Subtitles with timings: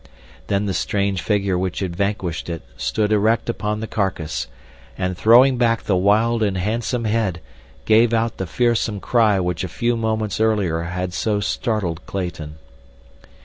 [0.47, 4.47] Then the strange figure which had vanquished it stood erect upon the carcass,
[4.97, 7.39] and throwing back the wild and handsome head,
[7.85, 12.55] gave out the fearsome cry which a few moments earlier had so startled Clayton.